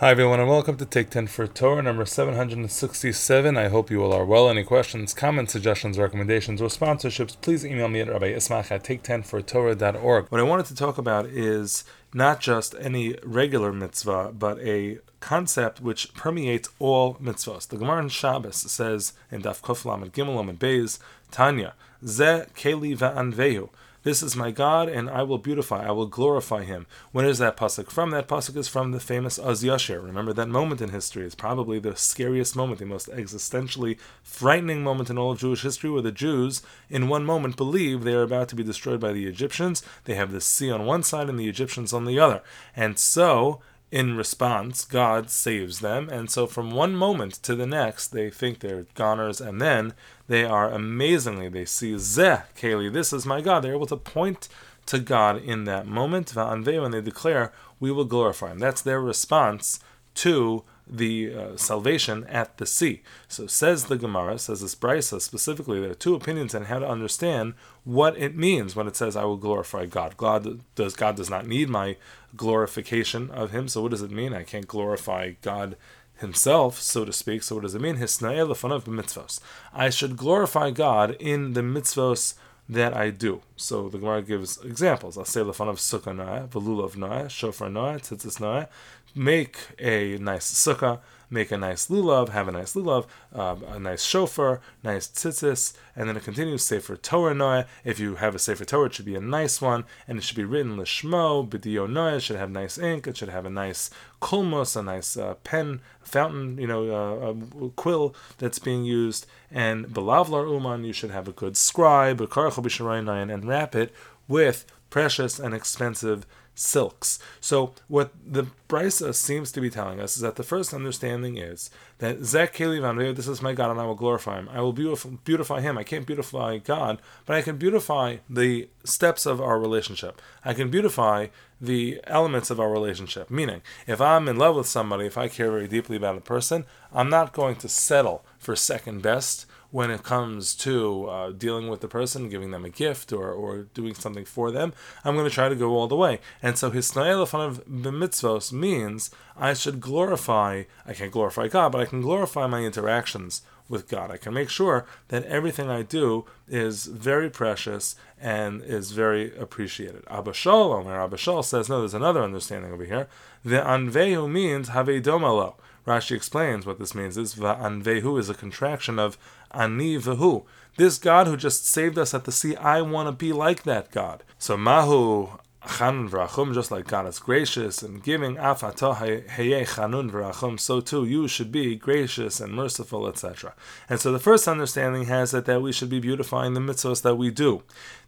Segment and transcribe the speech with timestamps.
[0.00, 3.58] Hi everyone and welcome to Take 10 for Torah number 767.
[3.58, 4.48] I hope you all are well.
[4.48, 10.28] Any questions, comments, suggestions, recommendations, or sponsorships, please email me at Rabbi Ismach at take10fortorah.org.
[10.30, 11.84] What I wanted to talk about is
[12.14, 17.68] not just any regular mitzvah, but a concept which permeates all mitzvahs.
[17.68, 20.98] The Gemara in Shabbos says in Daf Koflam and Gimel and Beis,
[21.30, 21.74] Tanya,
[22.06, 23.68] Ze Keli Va'anvehu.
[24.02, 26.86] This is my God, and I will beautify, I will glorify him.
[27.12, 28.10] When is that pasuk from?
[28.10, 30.02] That pasuk is from the famous Az Yashir.
[30.02, 31.26] Remember that moment in history.
[31.26, 35.90] It's probably the scariest moment, the most existentially frightening moment in all of Jewish history,
[35.90, 39.26] where the Jews, in one moment, believe they are about to be destroyed by the
[39.26, 39.82] Egyptians.
[40.04, 42.42] They have the sea on one side and the Egyptians on the other.
[42.74, 46.08] And so, in response, God saves them.
[46.08, 49.94] And so from one moment to the next, they think they're goners, and then
[50.28, 53.60] they are amazingly, they see Zeh, Keli, this is my God.
[53.60, 54.48] They're able to point
[54.86, 58.58] to God in that moment, and they declare, we will glorify him.
[58.58, 59.80] That's their response
[60.14, 63.02] to the uh, salvation at the sea.
[63.28, 66.88] So says the Gemara, says this Brisa specifically, there are two opinions on how to
[66.88, 70.16] understand what it means when it says, I will glorify God.
[70.16, 71.96] God does God does not need my
[72.36, 73.68] glorification of him.
[73.68, 74.34] So what does it mean?
[74.34, 75.76] I can't glorify God
[76.18, 77.42] himself, so to speak.
[77.42, 77.96] So what does it mean?
[77.96, 79.40] mitzvos.
[79.72, 82.34] I should glorify God in the mitzvos
[82.70, 83.42] that I do.
[83.56, 85.18] So the Gemara gives examples.
[85.18, 88.68] I'll say lefanav sukkah noah, velulav noah, shofar noah, tzitzis noah.
[89.14, 94.04] Make a nice sukkah, make a nice lulav, have a nice lulav, uh, a nice
[94.04, 97.66] shofar, nice tzitzis, and then it continues Sefer Torah Noah.
[97.84, 100.36] If you have a Sefer Torah, it should be a nice one, and it should
[100.36, 103.90] be written Lishmo, B'dio Noah, it should have nice ink, it should have a nice
[104.20, 109.86] kulmos, a nice uh, pen, fountain, you know, uh, a quill that's being used, and
[109.86, 113.94] Belavlar Uman, you should have a good scribe, a and wrap it
[114.28, 117.18] with precious and expensive silks.
[117.40, 121.70] So what the Brisa seems to be telling us is that the first understanding is
[121.98, 124.48] that Zek this is my God and I will glorify him.
[124.50, 125.78] I will beautify him.
[125.78, 130.20] I can't beautify God, but I can beautify the steps of our relationship.
[130.44, 131.28] I can beautify
[131.60, 133.30] the elements of our relationship.
[133.30, 136.64] Meaning, if I'm in love with somebody, if I care very deeply about a person,
[136.92, 141.80] I'm not going to settle for second best when it comes to uh, dealing with
[141.80, 144.72] the person, giving them a gift or, or doing something for them,
[145.04, 146.20] I'm going to try to go all the way.
[146.42, 151.86] And so hisnael of b'mitzvos means I should glorify, I can't glorify God, but I
[151.86, 154.10] can glorify my interactions with God.
[154.10, 160.02] I can make sure that everything I do is very precious and is very appreciated.
[160.10, 163.06] Abba Shaul, or Abba says, no, there's another understanding over here.
[163.44, 165.54] The anvehu means have a domalo.
[165.90, 169.18] Rashi explains what this means is Va'anvehu is a contraction of
[169.50, 170.44] Ani Vehu.
[170.76, 173.90] This God who just saved us at the sea, I want to be like that
[173.90, 174.22] God.
[174.38, 175.30] So Mahu
[175.62, 181.04] Chanun v'rachum, just like God is gracious and giving, afatah heye chanun v'rachum, so too
[181.04, 183.54] you should be gracious and merciful, etc.
[183.88, 187.16] And so the first understanding has it that we should be beautifying the mitzvahs that
[187.16, 187.62] we do.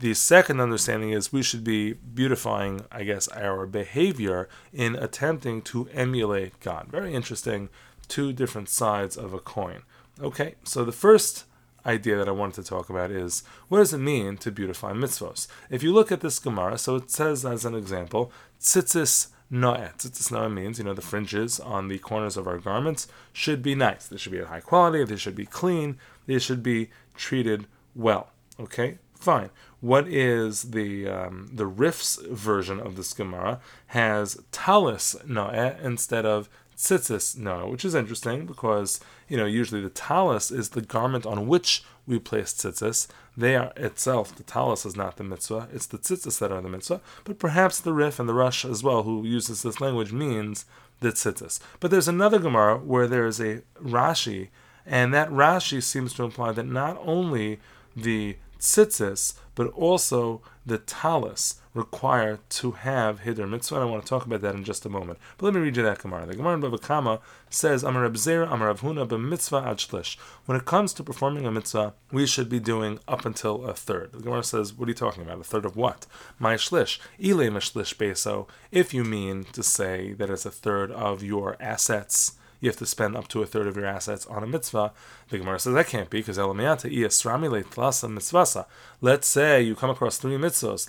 [0.00, 5.88] The second understanding is we should be beautifying, I guess, our behavior in attempting to
[5.94, 6.88] emulate God.
[6.90, 7.68] Very interesting,
[8.08, 9.82] two different sides of a coin.
[10.20, 11.44] Okay, so the first
[11.86, 15.46] idea that I wanted to talk about is what does it mean to beautify mitzvos?
[15.70, 19.92] If you look at this Gemara, so it says as an example, tzitzis noah.
[19.98, 23.74] Tzitzis noah means, you know, the fringes on the corners of our garments should be
[23.74, 24.06] nice.
[24.06, 28.30] They should be of high quality, they should be clean, they should be treated well.
[28.58, 29.50] Okay, fine.
[29.80, 36.48] What is the um, the Rif's version of this Gemara has talis noah instead of
[36.76, 41.82] tzitzis which is interesting because you know usually the talus is the garment on which
[42.06, 43.08] we place tzitzis.
[43.36, 46.68] They are itself the talus is not the mitzvah; it's the tzitzis that are the
[46.68, 47.00] mitzvah.
[47.24, 50.66] But perhaps the Rif and the Rosh as well, who uses this language, means
[51.00, 51.60] the tzitzis.
[51.80, 54.48] But there's another Gemara where there is a Rashi,
[54.84, 57.58] and that Rashi seems to imply that not only
[57.96, 63.76] the tzitzis, but also the talus require to have Hidur Mitzvah.
[63.76, 65.18] And I want to talk about that in just a moment.
[65.36, 66.26] But let me read you that Gemara.
[66.26, 67.20] The Gemara in Bava
[67.50, 70.16] says, shlish.
[70.46, 74.12] When it comes to performing a mitzvah, we should be doing up until a third.
[74.12, 75.40] The Gemara says, what are you talking about?
[75.40, 76.06] A third of what?
[76.38, 76.98] My shlish.
[77.22, 78.48] Ile beso.
[78.72, 82.86] If you mean to say that it's a third of your assets, you have to
[82.86, 84.92] spend up to a third of your assets on a mitzvah.
[85.28, 88.66] The Gemara says that can't be because elamiyata mitzvasa.
[89.00, 90.88] Let's say you come across three mitzvahs.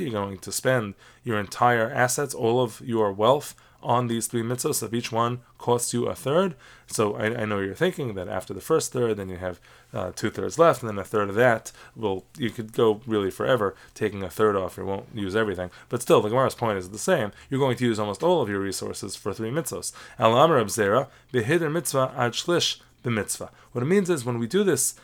[0.00, 4.82] You're going to spend your entire assets, all of your wealth on these three mitzvahs,
[4.82, 6.54] if each one costs you a third.
[6.86, 9.60] So I, I know you're thinking that after the first third, then you have
[9.92, 11.70] uh, two thirds left, and then a third of that.
[11.94, 14.76] Well, you could go really forever taking a third off.
[14.76, 17.30] You won't use everything, but still, the Gemara's point is the same.
[17.48, 19.92] You're going to use almost all of your resources for three mitzvahs.
[20.18, 23.50] Al Amar Abzera behider mitzvah ad shlish mitzvah.
[23.72, 24.94] What it means is when we do this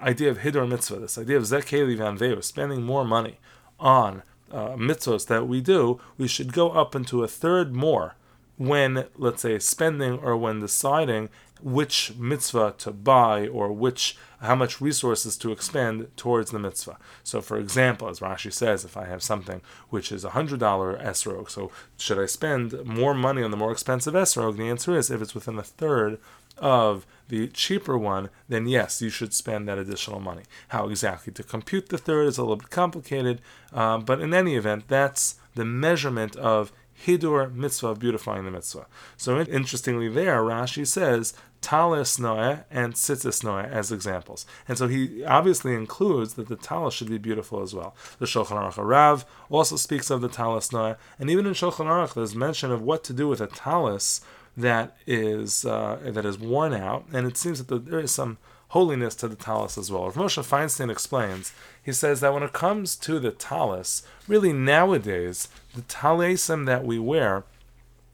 [0.00, 3.38] idea of hidor mitzvah, this idea of zekeli vanveu, spending more money
[3.78, 8.14] on uh, mitzvahs that we do, we should go up into a third more
[8.56, 11.28] when, let's say, spending or when deciding
[11.62, 16.98] which mitzvah to buy or which how much resources to expend towards the mitzvah.
[17.22, 20.98] So, for example, as Rashi says, if I have something which is a hundred dollar
[20.98, 24.56] esrog, so should I spend more money on the more expensive esrog?
[24.56, 26.18] The answer is if it's within a third
[26.58, 30.42] of the cheaper one, then yes, you should spend that additional money.
[30.68, 33.40] How exactly to compute the third is a little bit complicated,
[33.72, 36.72] uh, but in any event, that's the measurement of
[37.06, 38.86] hidur mitzvah, of beautifying the mitzvah.
[39.16, 45.24] So interestingly, there Rashi says talis noah and tzitzis noah as examples, and so he
[45.24, 47.94] obviously includes that the talis should be beautiful as well.
[48.18, 52.14] The Shulchan Aruch Rav also speaks of the talis noah, and even in Shulchan Aruch
[52.14, 54.20] there's mention of what to do with a talis
[54.56, 58.38] that is uh, that is worn out, and it seems that the, there is some
[58.72, 60.04] holiness to the talus as well.
[60.04, 61.52] Rav Moshe Feinstein explains,
[61.82, 66.98] he says that when it comes to the talus, really nowadays, the talisim that we
[66.98, 67.44] wear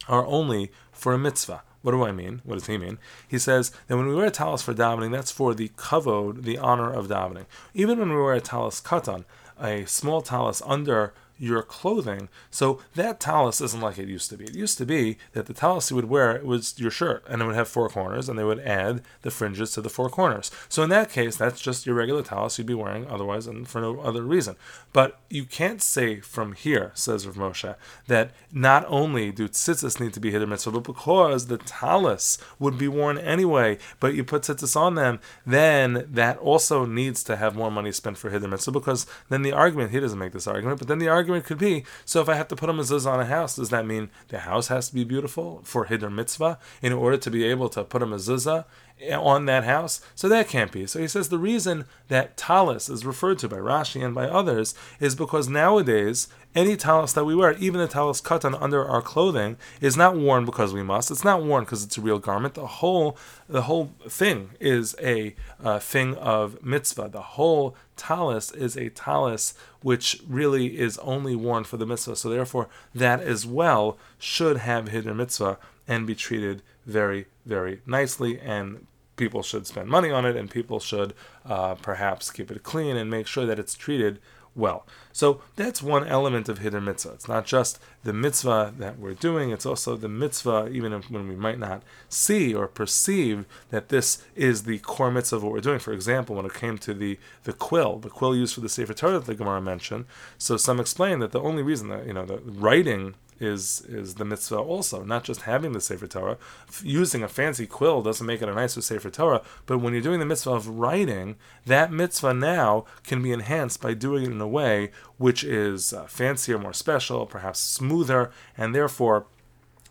[0.09, 1.63] are only for a mitzvah.
[1.83, 2.43] What do I mean?
[2.45, 2.99] What does he mean?
[3.29, 6.59] He says that when we wear a talus for davening, that's for the kavod, the
[6.59, 7.47] honor of davening.
[7.73, 9.25] Even when we wear a talus katan,
[9.61, 12.29] a small talus under your clothing.
[12.51, 14.45] So that talus isn't like it used to be.
[14.45, 17.47] It used to be that the talus you would wear was your shirt, and it
[17.47, 20.51] would have four corners, and they would add the fringes to the four corners.
[20.69, 23.81] So in that case, that's just your regular talus you'd be wearing otherwise, and for
[23.81, 24.57] no other reason.
[24.93, 27.77] But you can't say from here, says Rav Moshe,
[28.07, 32.79] that not only do tzitzis need to be hidur mitzvah, but because the talus would
[32.79, 37.55] be worn anyway, but you put tzitzis on them, then that also needs to have
[37.55, 40.79] more money spent for hidur mitzvah, because then the argument, he doesn't make this argument,
[40.79, 43.13] but then the argument argument could be so if I have to put a mezuzah
[43.13, 46.59] on a house, does that mean the house has to be beautiful for Hidur mitzvah
[46.81, 48.65] in order to be able to put a mezuzah
[49.13, 50.01] on that house?
[50.15, 50.87] So that can't be.
[50.87, 54.75] So he says the reason that talis is referred to by Rashi and by others
[55.01, 59.57] is because nowadays any talis that we wear, even the talis katan under our clothing,
[59.81, 61.11] is not worn because we must.
[61.11, 62.55] It's not worn because it's a real garment.
[62.55, 63.17] The whole
[63.49, 67.11] the whole thing is a uh, thing of mitzvah.
[67.13, 72.17] The whole talis is a talis which really is only worn for the mitzvah.
[72.17, 78.41] So therefore, that as well should have hidur mitzvah and be treated very, very nicely
[78.41, 78.87] and
[79.17, 81.13] people should spend money on it and people should
[81.45, 84.19] uh, perhaps keep it clean and make sure that it's treated
[84.59, 84.87] well.
[85.13, 87.13] So that's one element of hidur mitzvah.
[87.13, 91.37] It's not just the mitzvah that we're doing, it's also the mitzvah, even when we
[91.37, 95.79] might not see or perceive that this is the core mitzvah of what we're doing.
[95.79, 98.95] For example, when it came to the, the quill, the quill used for the Sefer
[98.95, 100.05] Torah that the Gemara mentioned,
[100.37, 104.25] so some explain that the only reason that, you know, the writing is is the
[104.25, 106.39] mitzvah also, not just having the Sefer Torah.
[106.83, 110.21] Using a fancy quill doesn't make it a nicer Sefer Torah, but when you're doing
[110.21, 111.37] the mitzvah of writing,
[111.67, 116.05] that mitzvah now can be enhanced by doing it in a way which is uh,
[116.07, 119.27] fancier, more special, perhaps smoother, and therefore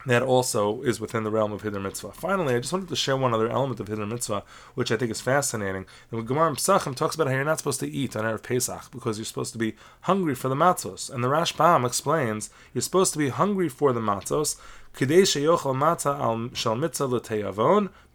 [0.07, 2.13] that also is within the realm of Hidur Mitzvah.
[2.13, 4.43] Finally, I just wanted to share one other element of Hidur Mitzvah,
[4.73, 5.85] which I think is fascinating.
[6.11, 9.17] The Gemara Pesachim talks about how you're not supposed to eat on Erev Pesach because
[9.17, 11.13] you're supposed to be hungry for the matzos.
[11.13, 14.57] And the Rashbam explains you're supposed to be hungry for the matzos,
[14.93, 17.19] Kadesh yochel matzah al shal mitzvah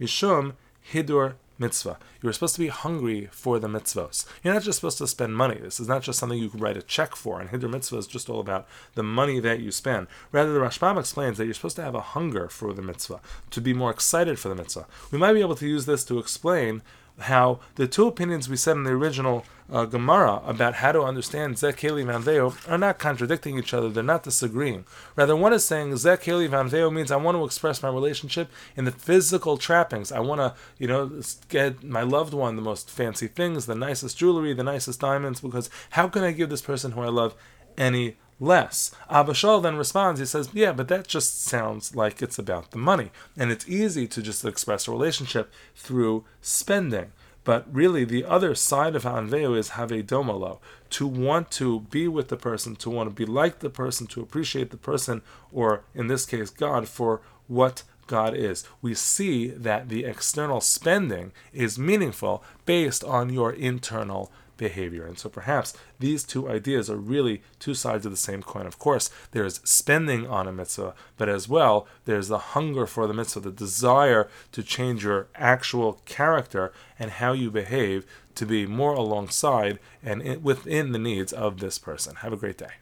[0.01, 0.55] mishum
[0.93, 1.99] hidur mitzvah.
[2.21, 4.27] You are supposed to be hungry for the mitzvahs.
[4.43, 5.59] You're not just supposed to spend money.
[5.61, 7.41] This is not just something you can write a check for.
[7.41, 10.07] And Hidur mitzvah is just all about the money that you spend.
[10.31, 13.61] Rather, the Rashbam explains that you're supposed to have a hunger for the mitzvah, to
[13.61, 14.87] be more excited for the mitzvah.
[15.11, 16.83] We might be able to use this to explain
[17.21, 21.55] how the two opinions we said in the original uh, Gemara about how to understand
[21.55, 24.85] Zekeli Vanveo are not contradicting each other, they're not disagreeing.
[25.17, 28.93] Rather, one is saying Zekeli Vanveo means I want to express my relationship in the
[28.93, 30.13] physical trappings.
[30.13, 34.19] I want to, you know, get my loved one the most fancy things, the nicest
[34.19, 37.35] jewelry, the nicest diamonds, because how can I give this person who I love
[37.79, 38.91] any less.
[39.09, 42.79] Abba Shaul then responds, he says, Yeah, but that just sounds like it's about the
[42.79, 43.11] money.
[43.37, 47.13] And it's easy to just express a relationship through spending.
[47.45, 52.07] But really, the other side of Hanveo is have a domolo, to want to be
[52.07, 55.85] with the person, to want to be like the person, to appreciate the person, or
[55.95, 58.65] in this case, God, for what God is.
[58.81, 65.07] We see that the external spending is meaningful based on your internal behavior.
[65.07, 68.67] And so perhaps these two ideas are really two sides of the same coin.
[68.67, 73.15] Of course, there's spending on a mitzvah, but as well, there's the hunger for the
[73.15, 78.95] mitzvah, the desire to change your actual character and how you behave to be more
[78.95, 82.17] alongside and within the needs of this person.
[82.17, 82.73] Have a great day.